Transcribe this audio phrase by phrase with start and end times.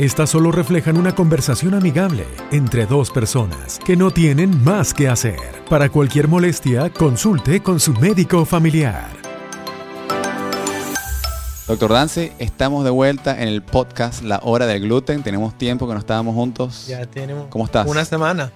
[0.00, 5.38] Estas solo reflejan una conversación amigable entre dos personas que no tienen más que hacer.
[5.68, 9.10] Para cualquier molestia, consulte con su médico familiar.
[11.68, 15.22] Doctor Dancy, estamos de vuelta en el podcast La Hora del Gluten.
[15.22, 16.86] Tenemos tiempo que no estábamos juntos.
[16.86, 17.48] Ya tenemos.
[17.50, 17.86] ¿Cómo estás?
[17.86, 18.50] Una semana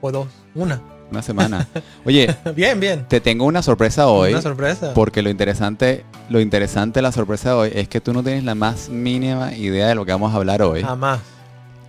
[0.00, 0.28] o dos.
[0.54, 0.80] Una.
[1.10, 1.68] Una semana.
[2.04, 3.06] Oye, bien, bien.
[3.08, 4.32] te tengo una sorpresa hoy.
[4.32, 4.92] Una sorpresa.
[4.94, 8.44] Porque lo interesante, lo interesante de la sorpresa de hoy es que tú no tienes
[8.44, 10.82] la más mínima idea de lo que vamos a hablar hoy.
[10.82, 11.20] Jamás.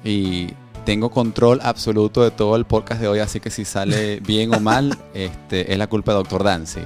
[0.04, 0.54] Y
[0.88, 4.60] tengo control absoluto de todo el podcast de hoy, así que si sale bien o
[4.62, 6.80] mal, este, es la culpa de Doctor Dancy.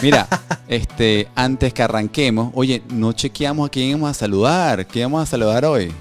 [0.00, 0.26] Mira,
[0.68, 4.86] este, antes que arranquemos, oye, no chequeamos a quién íbamos a saludar.
[4.86, 5.92] ¿Quién vamos a saludar hoy?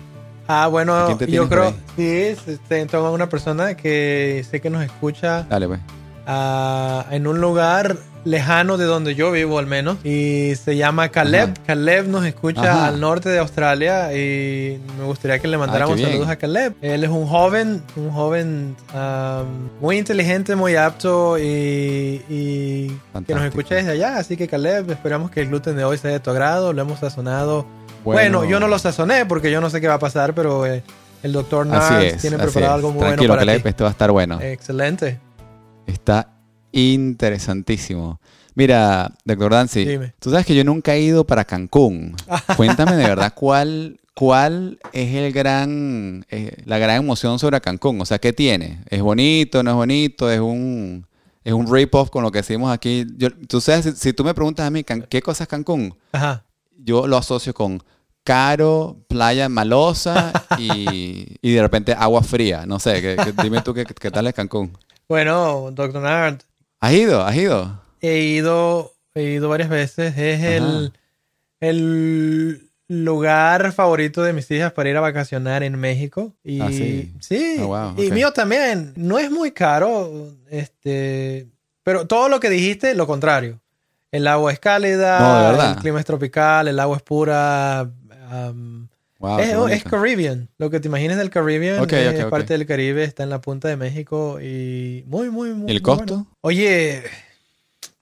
[0.52, 5.44] Ah, ¿A bueno, yo creo sí, este, tengo una persona que sé que nos escucha
[5.50, 5.80] Dale, pues.
[6.28, 11.54] ah, en un lugar lejano de donde yo vivo al menos y se llama Caleb.
[11.54, 11.64] Ajá.
[11.66, 12.88] Caleb nos escucha Ajá.
[12.90, 16.10] al norte de Australia y me gustaría que le mandáramos Ah, bien.
[16.12, 16.76] saludos a Caleb.
[16.84, 23.44] Él es un joven, un joven am, muy inteligente, muy apto y, y que nos
[23.46, 24.18] escucha desde allá.
[24.18, 26.74] Así que Caleb, esperamos que el gluten de hoy sea de tu agrado.
[26.74, 27.66] Lo hemos sazonado.
[28.04, 30.84] Bueno, yo no lo sazoné porque yo no sé qué va a pasar, pero eh,
[31.24, 33.70] el doctor Nars tiene preparado algo muy Tranquilo, bueno para Caleb, ti.
[33.70, 34.40] esto va a estar bueno.
[34.42, 35.20] Excelente.
[35.86, 36.30] Está
[36.72, 38.20] interesantísimo.
[38.54, 40.14] Mira, doctor Dancy, Dime.
[40.20, 42.16] tú sabes que yo nunca he ido para Cancún.
[42.58, 48.02] Cuéntame de verdad cuál, cuál es el gran, eh, la gran emoción sobre Cancún.
[48.02, 48.80] O sea, ¿qué tiene?
[48.90, 49.64] ¿Es bonito?
[49.64, 50.30] ¿No es bonito?
[50.30, 51.06] ¿Es un,
[51.46, 53.06] es un rip-off con lo que decimos aquí?
[53.18, 55.96] Yo, tú sabes, si, si tú me preguntas a mí, ¿qué cosa es Cancún?
[56.12, 56.44] Ajá.
[56.84, 57.82] Yo lo asocio con
[58.24, 62.66] caro, playa malosa y, y de repente agua fría.
[62.66, 64.78] No sé, que- que- dime tú qué, qué tal es Cancún.
[65.10, 66.40] Bueno, doctor Nard,
[66.80, 67.22] ¿Has ido?
[67.24, 67.82] ¿Has ido?
[68.02, 70.18] he ido, he ido varias veces.
[70.18, 70.94] Es el,
[71.60, 76.34] el lugar favorito de mis hijas para ir a vacacionar en México.
[76.44, 77.14] Y Ah, sí.
[77.20, 78.94] sí, Ah, wow, y mío también.
[78.96, 80.12] No es muy caro,
[80.50, 81.48] este,
[81.84, 83.62] pero todo lo que dijiste, lo contrario.
[84.12, 85.20] El agua es cálida,
[85.54, 87.90] No, el clima es tropical, el agua es pura.
[89.20, 89.84] Wow, es, es.
[89.84, 90.50] Caribbean.
[90.58, 93.78] Lo que te imagines del Caribbean es parte del Caribe, está en la punta de
[93.78, 95.72] México y muy, muy, muy.
[95.72, 96.14] ¿Y el muy costo?
[96.16, 96.28] bueno.
[96.42, 97.04] Oye,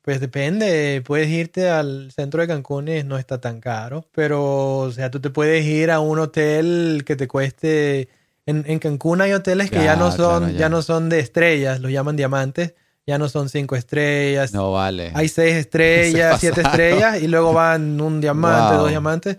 [0.02, 1.04] pues depende.
[1.06, 5.20] Puedes irte al centro de Cancún y no está tan caro, pero, o sea, tú
[5.20, 8.08] te puedes ir a un hotel que te cueste.
[8.46, 10.60] En, en Cancún hay hoteles que ya, Ya, no son, claro, ya.
[10.60, 10.70] ya.
[10.70, 12.74] no son de estrellas, los llaman diamantes,
[13.10, 14.54] ya no son cinco estrellas.
[14.54, 15.12] No vale.
[15.16, 18.82] Hay seis estrellas, Se siete estrellas y luego van un diamante, Wow.
[18.84, 19.38] dos diamantes.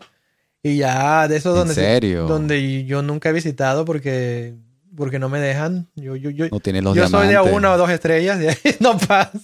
[0.62, 2.26] Y ya, de esos ¿En donde, serio?
[2.26, 4.54] donde yo nunca he visitado porque,
[4.96, 5.88] porque no me dejan.
[5.94, 8.56] Yo, yo, yo, no tienes los yo soy de una o dos estrellas, de ahí
[8.80, 9.38] no paso.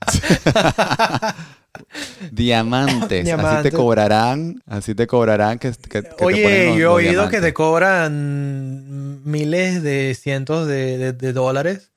[2.30, 3.28] Diamantes.
[3.32, 4.62] Así te cobrarán.
[4.66, 7.40] Así te cobrarán que, que- que te ponen Oye, los- yo he oído diamantes.
[7.40, 11.89] que te cobran miles de cientos de, de- de dólares.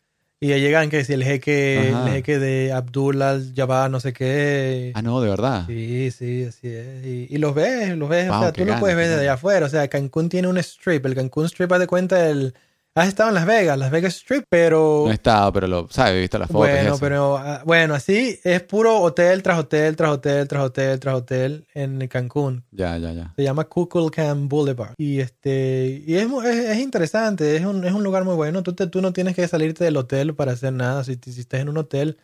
[0.44, 2.06] Y ya llegan que si el jeque, Ajá.
[2.06, 4.92] el jeque de Abdullah Jabbar, no sé qué.
[4.94, 5.66] Ah, no, de verdad.
[5.68, 7.06] Sí, sí, así es.
[7.06, 8.28] Y, y los ves, los ves.
[8.28, 9.66] Wow, o sea, tú lo gana, puedes ver desde allá afuera.
[9.66, 11.06] O sea, Cancún tiene un strip.
[11.06, 12.54] El Cancún Strip, haz de cuenta, el...
[12.96, 15.04] has estado en Las Vegas, Las Vegas Strip, pero...
[15.06, 16.68] No he estado, pero lo sabes, he visto las fotos.
[16.70, 17.00] y bueno, eso.
[17.00, 21.68] pero ah, bueno, así es puro hotel tras hotel, tras hotel, tras hotel, tras hotel
[21.74, 22.64] en Cancún.
[22.72, 23.34] Ya, ya, ya.
[23.36, 24.94] Se llama Kukulcan Boulevard.
[24.98, 28.62] Y este y es, es, es interesante, es un, es un lugar muy bueno.
[28.62, 31.04] Tú, te- tú no tienes que salirte del hotel para hacer nada.
[31.04, 32.18] Si, si estás en un hotel,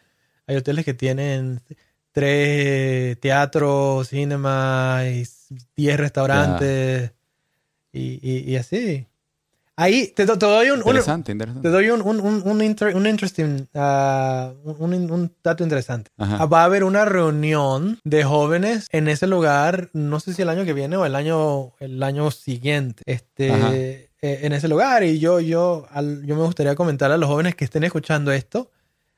[0.46, 1.62] hay hoteles que tienen
[2.12, 5.26] tres teatros, cinema, y
[5.76, 7.12] diez restaurantes
[7.92, 9.08] y, y- y así.
[9.82, 11.68] Ahí te, te doy un, un- Interesante, interesante.
[11.68, 16.12] te doy un, un, un, un, inter- un interesting, ah, un, un- un dato interesante.
[16.18, 16.38] Ajá.
[16.42, 20.50] Ah, Va a haber una reunión de jóvenes en ese lugar, no sé si el
[20.50, 23.70] año que viene o el año, el año siguiente, este, Ajá.
[23.74, 25.04] eh, en ese lugar.
[25.04, 28.70] Y yo, yo, al- yo me gustaría comentar a los jóvenes que estén escuchando esto,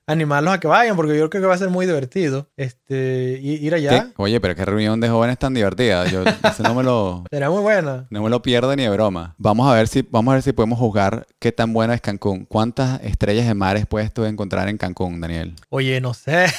[0.07, 3.74] animarlos a que vayan, porque yo creo que va a ser muy divertido este, ir
[3.74, 4.07] allá.
[4.07, 4.13] ¿Qué?
[4.18, 6.06] Oye, pero qué reunión de jóvenes tan divertida.
[6.07, 8.07] Yo eso no me lo, Será muy buena.
[8.09, 9.36] no me lo pierdo ni de broma.
[9.38, 12.45] Vamos a ver si, vamos a ver si podemos juzgar qué tan bueno es Cancún.
[12.45, 15.56] ¿Cuántas estrellas de mares puedes tú encontrar en Cancún, Daniel?
[15.69, 16.48] Oye, no sé.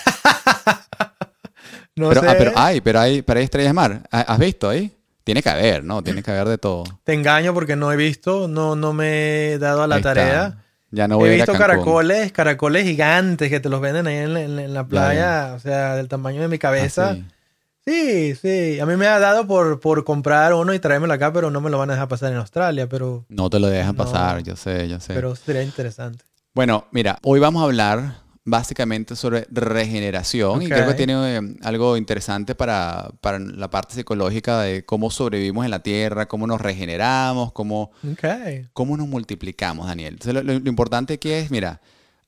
[1.97, 2.29] no pero, sé.
[2.29, 4.03] ah, pero hay, pero hay, pero hay estrellas de mar.
[4.11, 4.93] ¿Ha- ¿Has visto ahí?
[5.25, 6.03] Tiene que haber, ¿no?
[6.03, 6.83] Tiene que haber de todo.
[7.05, 10.59] Te engaño porque no he visto, no, no me he dado a la Ahí está.
[10.93, 14.07] Ya no voy He a ir a visto caracoles, caracoles gigantes que te los venden
[14.07, 17.11] ahí en, la- en la- en la playa, o sea, del tamaño de mi cabeza.
[17.11, 17.25] Ah, sí.
[17.85, 18.79] Sí, sí.
[18.79, 21.69] A mí me ha dado por, por comprar uno y traérmelo acá, pero no me
[21.71, 24.05] lo van a dejar pasar en Australia, pero, No te lo dejan No.
[24.05, 25.15] pasar, yo sé, yo sé.
[25.15, 26.25] pero sería interesante.
[26.55, 31.97] Bueno, mira, hoy vamos a hablar básicamente sobre regeneración y creo que tiene eh, algo
[31.97, 37.53] interesante para, para la parte psicológica de cómo sobrevivimos en la Tierra, cómo nos regeneramos,
[37.53, 37.93] cómo,
[38.73, 40.15] cómo nos multiplicamos, Daniel.
[40.15, 41.81] Entonces, lo, lo- lo importante aquí es, mira,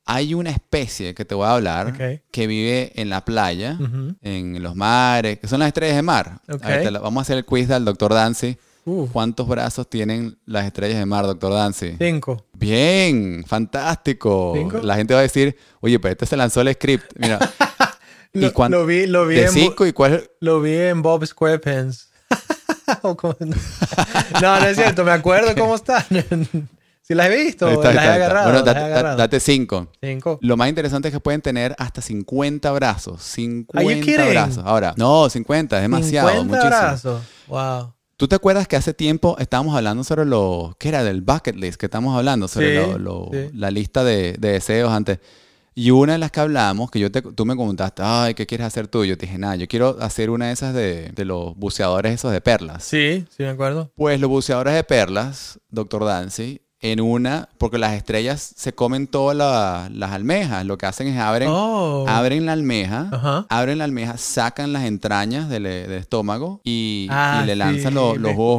[0.06, 1.88] hay una especie que te voy a hablar
[2.30, 3.76] que vive en la playa,
[4.22, 6.40] en los mares, que son las estrellas de mar.
[6.48, 6.62] Ok.
[6.62, 8.56] A ver, te la- vamos a hacer el quiz del doctor Dancy.
[8.86, 11.96] Uh, ¿Cuántos brazos tienen las estrellas de mar, doctor Dancy?
[11.98, 12.44] cinco.
[12.52, 14.52] Bien, fantástico.
[14.56, 14.78] ¿Cinco?
[14.82, 17.12] La gente va a decir, oye, pero este se lanzó el script.
[17.18, 17.38] Mira,
[18.34, 20.28] ¿Y Lo, cuán- lo vi, lo vi de en, cinco y cuál?
[20.40, 22.10] lo vi en Bob SquarePants.
[24.42, 26.04] No, no es cierto, me acuerdo cómo están.
[27.02, 28.14] si las he visto, está, las he está, está.
[28.14, 28.44] agarrado.
[28.50, 29.16] Bueno, las he date, agarrado.
[29.16, 29.88] date cinco.
[30.02, 30.38] Cinco.
[30.42, 33.22] Lo más interesante es que pueden tener hasta 50 brazos.
[33.22, 34.30] 50 kidding?
[34.30, 34.62] brazos.
[34.66, 36.28] Ahora, no, 50, es demasiado.
[36.28, 36.68] 50 muchísimo.
[36.78, 37.22] brazos.
[37.46, 37.94] Wow.
[38.16, 41.76] ¿Tú te acuerdas que hace tiempo estábamos hablando sobre lo que era del bucket list
[41.80, 43.50] que estamos hablando sobre Sí, lo- lo- sí.
[43.54, 45.18] la lista de, de deseos antes?
[45.76, 48.68] Y una de las que hablamos, que yo te, tú me preguntaste, ay, ¿qué quieres
[48.68, 49.04] hacer tú?
[49.04, 52.30] Yo te dije, nada, yo quiero hacer una de esas de, de los buceadores esos
[52.30, 52.84] de perlas.
[52.84, 53.90] Sí, sí me acuerdo.
[53.96, 59.34] Pues los buceadores de perlas, doctor Dancy, en una, porque las estrellas se comen todas
[59.34, 62.04] la- las almejas, lo que hacen es abren, Oh.
[62.06, 63.46] abren la almeja, Ajá.
[63.48, 67.94] abren la almeja, sacan las entrañas del, del estómago y, Ah, y le sí, lanzan
[67.94, 68.58] los, los he- escuchado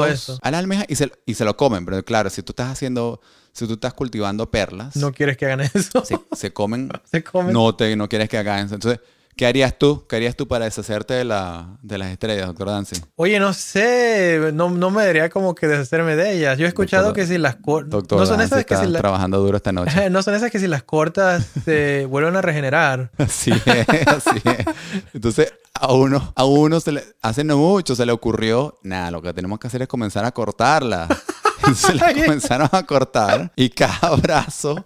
[0.00, 0.38] gástricos eso.
[0.40, 1.84] a la almeja y se, y se lo comen.
[1.84, 3.20] Pero claro, si tú estás haciendo,
[3.52, 6.02] si tú estás cultivando perlas, No quieres que hagan eso.
[6.02, 7.52] se, se comen, Se comen.
[7.52, 8.74] no, te, no quieres que hagan eso.
[8.76, 9.00] Entonces,
[9.36, 10.06] ¿qué harías tú?
[10.08, 12.96] ¿Qué harías tú para deshacerte de, la, de las estrellas, doctor Dancy?
[13.16, 16.58] Oye, no sé, no, no me daría como que deshacerme de ellas.
[16.58, 17.90] Yo he escuchado Doctor- que si las cortas...
[17.90, 20.10] Doctor No son esas que si trabajando duro esta noche.
[20.10, 23.10] No son esas que si las cortas se vuelven a regenerar.
[23.18, 24.66] Así es, así es.
[25.12, 29.20] Entonces, a uno, a uno se le, hace no mucho se le ocurrió, nada, lo
[29.20, 31.06] que tenemos que hacer es comenzar a cortarla.
[31.76, 34.84] se la comenzaron a cortar y cada brazo,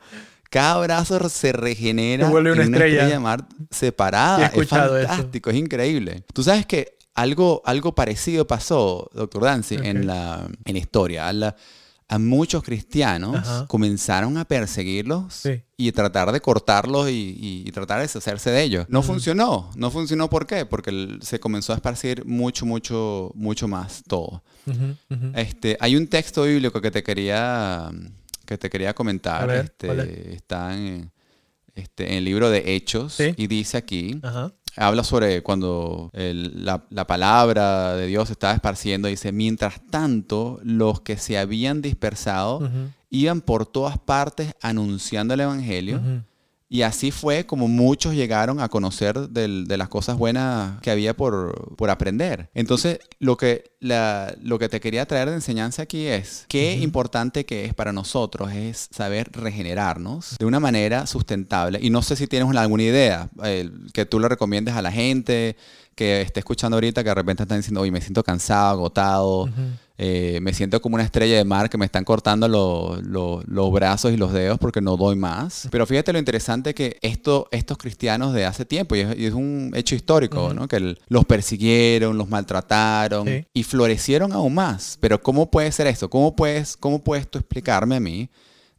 [0.51, 3.07] cada brazo se regenera Se vuelve una en estrella.
[3.07, 4.47] de mar separada.
[4.47, 4.67] Es eso.
[4.77, 6.25] fantástico, es increíble.
[6.35, 11.29] Tú sabes que algo, algo parecido pasó, doctor Dancy, en, la, en la historia.
[11.29, 11.57] A, la-
[12.13, 13.67] a muchos cristianos Ajá.
[13.69, 15.63] comenzaron a perseguirlos Sí.
[15.77, 18.87] y tratar de cortarlos y, y- y tratar de deshacerse de ellos.
[18.89, 19.71] No funcionó.
[19.77, 20.67] No funcionó ¿por qué?
[20.67, 24.43] Porque se comenzó a esparcir mucho, mucho, mucho más todo.
[25.37, 27.91] Este, hay un texto bíblico que te quería,
[28.51, 29.47] que te quería comentar.
[29.47, 31.11] Ver, este, ¿cuál Está en,
[31.75, 33.33] este, en el libro de Hechos Sí.
[33.37, 34.53] y dice aquí, Ajá.
[34.77, 39.09] habla sobre cuando el- la, la palabra de Dios se estaba esparciendo.
[39.09, 42.69] Dice, mientras tanto, los que se habían dispersado
[43.09, 46.01] iban por todas partes anunciando el Evangelio.
[46.73, 51.17] Y así fue como muchos llegaron a conocer del- de las cosas buenas que había
[51.17, 52.49] por, por aprender.
[52.55, 57.45] Entonces, lo que, la- lo que te quería traer de enseñanza aquí es qué importante
[57.45, 61.81] que es para nosotros es saber regenerarnos de una manera sustentable.
[61.83, 64.93] Y no sé si tienes una- alguna idea eh, que tú le recomiendes a la
[64.93, 65.57] gente
[65.97, 69.51] que esté escuchando ahorita que de repente están diciendo, oye, me siento cansado, agotado.
[70.03, 73.71] Eh, me siento como una estrella de mar que me están cortando lo- lo- los
[73.71, 75.69] brazos y los dedos porque no doy más.
[75.71, 79.35] Pero fíjate lo interesante que esto, estos cristianos de hace tiempo, y es, y es
[79.35, 80.55] un hecho histórico.
[80.55, 80.67] ¿no?
[80.69, 83.45] que el- los persiguieron, los maltrataron Sí.
[83.53, 84.97] y florecieron aún más.
[85.03, 86.09] Pero ¿cómo puede ser esto?
[86.09, 88.31] ¿Cómo puedes, ¿Cómo puedes tú explicarme a mí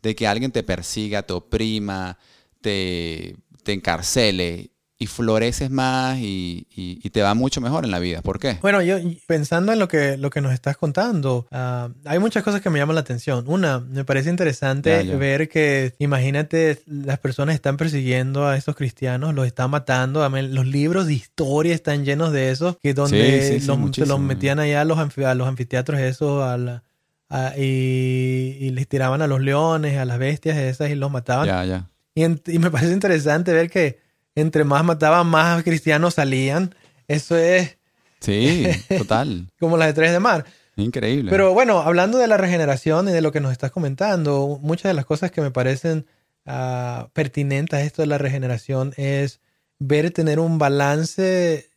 [0.02, 2.18] de que alguien te persiga, te oprima,
[2.62, 7.98] te, te encarcele y floreces más y, y- y te va mucho mejor en la
[7.98, 8.22] vida?
[8.22, 8.60] ¿Por qué?
[8.62, 12.62] Bueno, yo pensando en lo que, lo que nos estás contando, ah, hay muchas cosas
[12.62, 13.44] que me llaman la atención.
[13.48, 15.18] Una, me parece interesante Ya, ya.
[15.18, 20.28] ver que, imagínate, las personas están persiguiendo a estos cristianos, los están matando.
[20.30, 24.06] Los libros de historia están llenos de eso, que donde Sí, sí, sí, los, se
[24.06, 26.84] los metían allá a los, anfi- a los anfiteatros esos, a la-
[27.30, 31.48] a- y, y les tiraban a los leones, a las bestias esas y los mataban.
[31.48, 31.90] Ya.
[32.14, 34.00] Y, en- y me parece interesante ver que
[34.36, 36.76] entre más mataban, más cristianos salían.
[37.08, 37.78] Eso es
[38.20, 38.66] Sí,
[38.98, 39.48] total.
[39.60, 40.46] como las estrellas de mar.
[40.76, 41.30] Increíble.
[41.30, 44.94] Pero bueno, hablando de la regeneración y de lo que nos estás comentando, muchas de
[44.94, 46.06] las cosas que me parecen
[46.46, 49.42] ah, pertinentes a esto de la regeneración es
[49.80, 51.70] ver tener un balance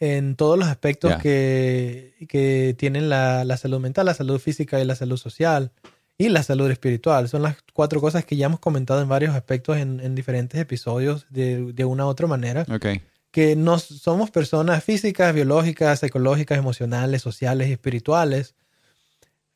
[0.00, 4.84] en todos los aspectos que, que tienen la, la salud mental, la salud física y
[4.84, 5.72] la salud social
[6.18, 7.28] y la salud espiritual.
[7.28, 11.26] Son las cuatro cosas que ya hemos comentado en varios aspectos en, en diferentes episodios
[11.30, 12.86] de, de una u otra manera Ok.
[13.30, 18.56] que no somos personas físicas, biológicas, psicológicas, emocionales, sociales y espirituales.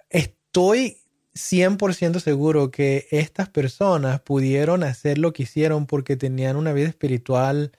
[0.09, 0.99] Estoy
[1.35, 7.73] 100% seguro que estas personas pudieron hacer lo que hicieron porque tenían una vida espiritual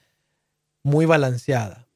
[0.82, 1.86] muy balanceada.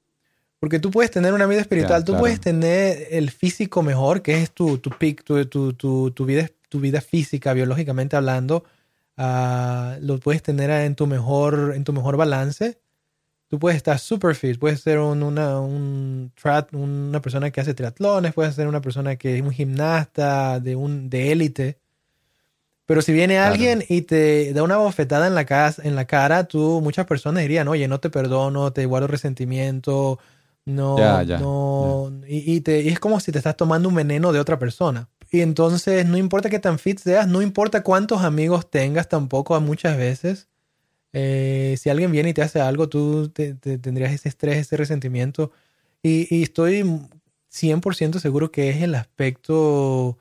[0.61, 4.50] Porque tú puedes tener una vida espiritual, tú puedes tener el físico mejor, que es
[4.50, 8.64] tu, tu peak, tu, tu, tu, vida, tu vida física, biológicamente hablando,
[9.16, 12.80] ah, lo puedes tener en tu mejor, en tu mejor balance.
[13.48, 16.32] Tú puedes estar super fit, puedes ser una, un,
[16.72, 21.08] una persona que hace triatlones, puedes ser una persona que es un gimnasta de un
[21.08, 21.78] de élite.
[22.84, 26.44] Pero si viene alguien y te da una bofetada en la, casa, en la cara,
[26.44, 30.18] tú, muchas personas dirían, oye, no te perdono, te guardo resentimiento,
[30.64, 34.58] no, no, Y, te, y es como si te estás tomando un veneno de otra
[34.58, 35.08] persona.
[35.30, 39.97] Y entonces, no importa qué tan fit seas, no importa cuántos amigos tengas tampoco muchas
[39.97, 40.49] veces,
[41.12, 45.52] eh, si alguien viene y te hace algo, tú te, tendrías ese estrés, ese resentimiento.
[46.02, 46.85] Y, estoy
[47.50, 50.18] 100% seguro que es el aspecto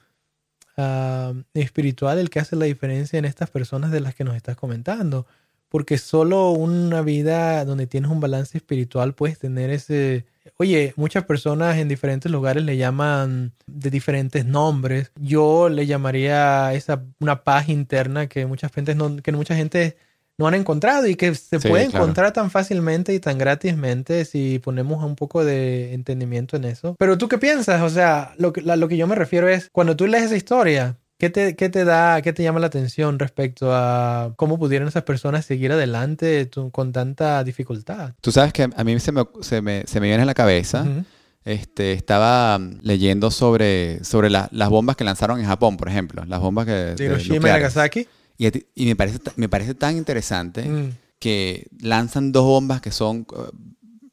[0.77, 4.55] ah, espiritual el que hace la diferencia en estas personas de las que nos estás
[4.57, 5.27] comentando.
[5.69, 10.25] Porque solo una vida donde tienes un balance espiritual puedes tener ese...
[10.57, 15.11] Oye, muchas personas en diferentes lugares le llaman de diferentes nombres.
[15.19, 19.97] Yo le llamaría esa una paz interna que muchas gente no, que mucha gente
[20.37, 25.03] no han encontrado y que se puede encontrar tan fácilmente y tan gratismente si ponemos
[25.03, 26.95] un poco de entendimiento en eso.
[26.99, 27.81] Pero tú qué piensas?
[27.81, 30.97] O sea, lo que, lo que yo me refiero es, cuando tú lees esa historia,
[31.17, 35.01] ¿Qué te, ¿Qué te, da, qué te llama la atención respecto a cómo pudieron esas
[35.01, 38.13] personas seguir adelante con tanta dificultad?
[38.21, 40.85] Tú sabes que a mí se me, se me, se me viene en la cabeza.
[41.43, 46.23] Este, estaba leyendo sobre, sobre las bombas que lanzaron en Japón, por ejemplo.
[46.25, 46.95] Las bombas que.
[46.99, 48.07] Hiroshima y Nagasaki.
[48.37, 50.89] Y, me, parece, me parece tan interesante mm.
[51.17, 53.25] que lanzan dos bombas que son,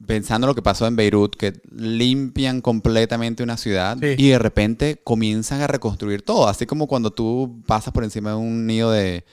[0.06, 5.61] pensando lo que pasó en Beirut, que limpian completamente una ciudad y de repente comienzan
[5.61, 6.49] a reconstruir todo.
[6.49, 9.25] Así como cuando tú pasas por encima de un nido de,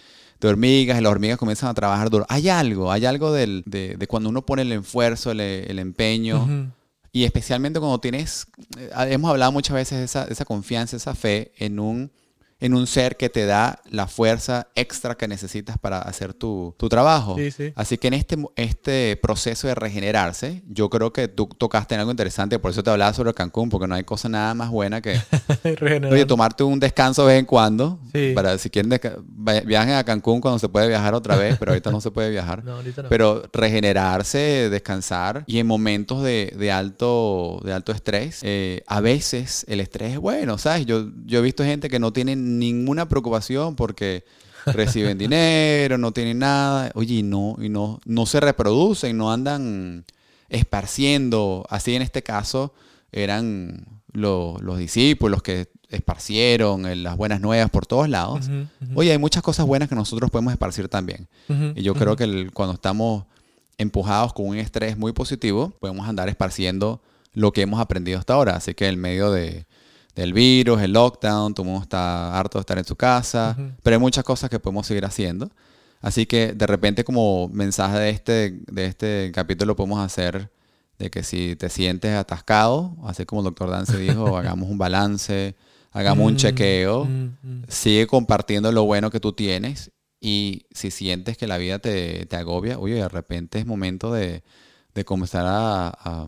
[0.44, 2.26] hormigas y las hormigas comienzan a trabajar duro.
[2.28, 6.72] Hay algo, hay algo de, de, cuando uno pone el esfuerzo, el, empeño.
[7.14, 8.48] Y especialmente cuando tienes,
[8.78, 12.10] eh, hemos hablado muchas veces de esa, esa confianza, esa fe en un
[12.62, 17.36] en un ser que te da la fuerza extra que necesitas para hacer tu, trabajo.
[17.76, 22.12] Así que en este, este proceso de regenerarse, yo creo que tú tocaste en algo
[22.12, 25.20] interesante, por eso te hablaba sobre Cancún, porque no hay cosa nada más buena que
[26.12, 28.00] oye, tomarte un descanso de vez en cuando.
[28.36, 29.00] Para si quieren
[29.66, 32.64] viajen a Cancún cuando se puede viajar otra vez, pero ahorita no se puede viajar.
[33.10, 39.80] Pero regenerarse, descansar y en momentos de, alto, de alto estrés, eh, a veces el
[39.80, 40.86] estrés es bueno, ¿sabes?
[40.86, 44.24] Yo, yo he visto gente que no tiene ninguna preocupación porque
[44.66, 50.06] reciben dinero, no tienen nada, oye, y no, y no, no se reproducen, no andan
[50.50, 51.66] esparciendo.
[51.70, 52.74] Así en este caso
[53.12, 58.50] eran los discípulos que esparcieron las buenas nuevas por todos lados.
[58.96, 61.28] Oye, hay muchas cosas buenas que nosotros podemos esparcir también.
[61.76, 63.26] y yo creo que cuando estamos
[63.78, 67.02] empujados con un estrés muy positivo, podemos andar esparciendo
[67.34, 68.56] lo que hemos aprendido hasta ahora.
[68.56, 69.66] Así que en medio de,
[70.16, 73.96] del virus, el lockdown, todo el mundo está harto de estar en su casa, pero
[73.96, 75.50] hay muchas cosas que podemos seguir haciendo.
[76.02, 80.50] Así que de repente como mensaje de este, de este capítulo podemos hacer
[80.98, 85.56] de que si te sientes atascado, así como el doctor Dance dijo, hagamos un balance,
[85.92, 87.64] hagamos un mm, chequeo, mm, mm.
[87.68, 92.78] sigue compartiendo lo bueno que tú tienes y si sientes que la vida te, agobia,
[92.78, 94.44] oye, de repente es momento de,
[95.06, 96.28] comenzar a,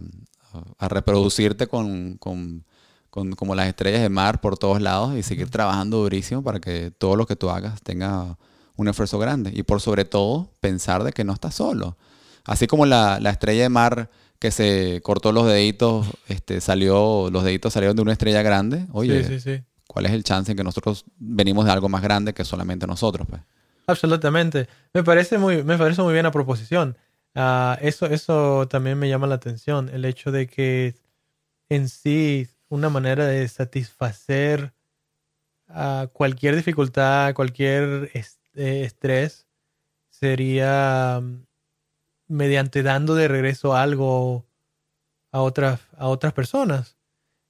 [0.80, 2.66] reproducirte con con,
[3.14, 7.16] como las estrellas de mar por todos lados y seguir trabajando durísimo para que todo
[7.16, 8.38] lo que tú hagas tenga
[8.76, 9.52] un esfuerzo grande.
[9.54, 11.96] Y por sobre todo, pensar de que no estás solo.
[12.44, 17.74] Así como la, estrella de mar que se cortó los deditos, este, salió, los deditos
[17.74, 18.88] salieron de una estrella grande.
[18.92, 22.88] Oye, ¿cuál es el chance en que nosotros venimos de algo más grande que solamente
[22.88, 23.28] nosotros?
[23.30, 23.42] Pues?
[23.86, 24.68] Absolutamente.
[24.92, 26.98] Me parece muy, me parece muy bien la proposición.
[27.36, 30.96] Ah, eso, eso también me llama la atención, el hecho de que
[31.70, 34.74] en sí una manera de satisfacer
[35.68, 39.48] a cualquier dificultad, cualquier eh, estrés,
[40.10, 41.46] sería mm,
[42.28, 44.48] mediante dando de regreso algo
[45.32, 46.98] a otras, a otras personas.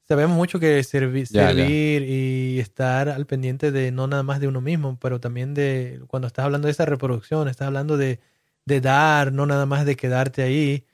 [0.06, 5.00] Sabemos mucho que servir y estar al pendiente de no nada más de uno mismo,
[5.00, 8.20] pero también de cuando estás hablando de esa reproducción, estás hablando de,
[8.66, 10.86] de dar, no nada más de quedarte ahí.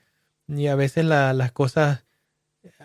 [0.48, 2.06] Y a veces las cosas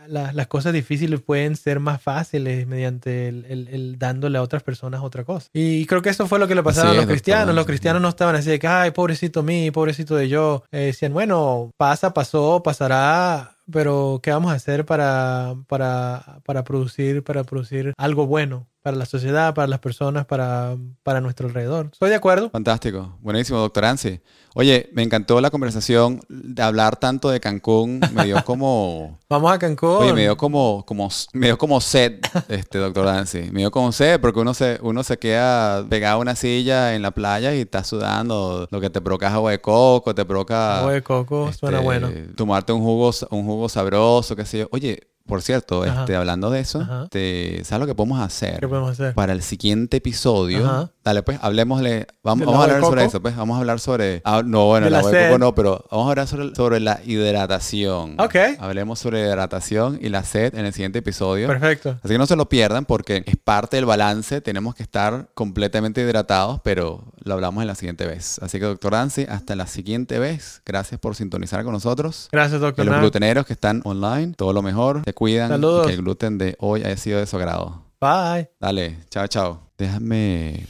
[0.09, 5.49] las cosas difíciles pueden ser más fáciles mediante el, dándole a otras personas otra cosa.
[5.53, 7.55] Y creo que eso fue lo que le pasaba a los cristianos.
[7.55, 10.65] Los cristianos no estaban así de que, ay, pobrecito mí, pobrecito de yo.
[10.73, 17.23] Eh, decían, bueno, pasa, pasó, pasará, pero ¿qué vamos a hacer para, para, para, producir,
[17.23, 18.67] para producir algo bueno?
[18.85, 21.89] Para la sociedad, para las personas, para, para nuestro alrededor.
[21.91, 22.51] Estoy de acuerdo.
[22.51, 23.17] Fantástico.
[23.23, 24.21] Buenísimo, doctor Ansi.
[24.55, 28.01] Oye, me encantó la conversación de hablar tanto de Cancún.
[28.13, 29.19] Me dio como...
[29.31, 29.89] Vamos a Cancún.
[29.89, 33.49] Oye, me dio como, como, me dio como sed, este doctor Dancy.
[33.53, 37.01] Me dio como sed porque uno se, uno se queda pegado a una silla en
[37.01, 38.69] la playa y está sudando.
[38.71, 40.81] Lo que te provoca es agua de coco, te provoca...
[40.81, 42.11] Agua de coco, suena este, bueno.
[42.37, 44.69] Tomarte un jugo, un jugo sabroso, qué sé yo.
[44.73, 46.01] Oye, por cierto, Ajá.
[46.01, 47.09] este, hablando de eso, Ajá.
[47.11, 48.61] te- ¿sabes lo que podemos hacer?
[48.61, 49.15] ¿Qué podemos hacer?
[49.15, 50.91] Para el siguiente episodio, Ajá.
[51.05, 54.23] Dale pues, hablemosle, vamos, ¿Del vamos a hablar sobre eso, pues, vamos a hablar sobre,
[54.25, 55.27] ah, no, bueno, De la de sed.
[55.29, 58.19] coco no, pero vamos a hablar sobre, sobre la hidratación.
[58.21, 58.35] Ok.
[58.59, 61.47] Hablemos sobre hidratación y la sed en el siguiente episodio.
[61.49, 61.99] Perfecto.
[62.03, 66.01] Así que no se lo pierdan porque es parte del balance, tenemos que estar completamente
[66.01, 68.39] hidratados, pero lo hablamos en la siguiente vez.
[68.43, 70.63] Así que, doctor Dancy, hasta la siguiente vez.
[70.65, 72.29] Gracias por sintonizar con nosotros.
[72.33, 72.85] Gracias, Y doctor.
[72.87, 73.01] los Nam.
[73.03, 75.85] gluteneros que están online, todo lo mejor, se cuidan Saludos.
[75.85, 77.83] y que el gluten de hoy haya sido de su agrado.
[78.01, 78.51] Bye.
[78.61, 79.61] Dale, chao, chao.
[79.79, 80.67] Déjame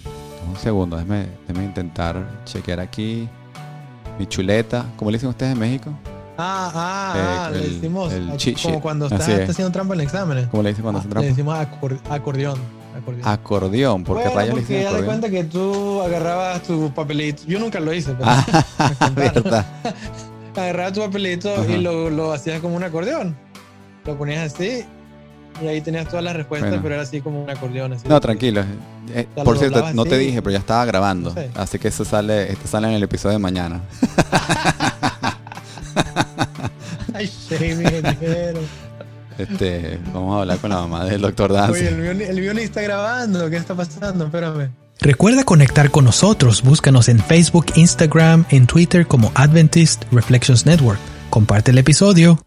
[0.48, 3.28] un segundo, déjame, déjame intentar chequear aquí
[4.18, 4.84] mi chuleta.
[4.96, 5.90] ¿Cómo le dicen ustedes en México?
[6.36, 9.34] Ah, ah, Eh, ah, le el- decimos el aquí, como cuando estás, es.
[9.34, 10.48] estás haciendo trampa en el examen.
[10.50, 11.28] ¿Cómo le dicen cuando hacen Le trampa?
[11.28, 12.58] decimos acor- acordeón.
[12.96, 13.22] acordeón.
[13.28, 14.04] Acordeón.
[14.04, 15.06] ¿Por qué Bueno, rayos le porque de acordeón?
[15.06, 17.42] cuenta que tú agarrabas tu papelito.
[17.46, 18.44] Yo nunca lo hice, pero Ah,
[19.14, 19.64] verdad.
[20.56, 21.66] agarrabas tu papelito Ajá.
[21.66, 23.36] y lo, lo hacías como un acordeón.
[24.04, 24.84] Lo ponías así
[25.62, 26.82] y ahí tenías todas las respuestas, Bueno.
[26.82, 27.92] pero era así como un acordeón.
[27.94, 28.08] Así.
[28.08, 28.64] No, tranquilo.
[29.14, 31.30] Eh, lo por cierto, no te dije, pero ya estaba grabando.
[31.30, 31.50] No sé.
[31.54, 33.80] Así que eso sale, esto sale en el episodio de mañana.
[37.14, 38.02] Ay, Jamie.
[39.38, 41.80] Este, vamos a hablar con la mamá del doctor Dancy.
[41.80, 43.48] Oye, el mío, ni- el mío ni está grabando.
[43.50, 44.26] ¿Qué está pasando?
[44.26, 44.70] Espérame.
[45.00, 46.62] Recuerda conectar con nosotros.
[46.62, 50.98] Búscanos en Facebook, Instagram, en Twitter como Adventist Reflections Network.
[51.30, 52.43] Comparte el episodio